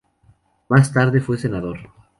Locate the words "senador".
1.37-1.77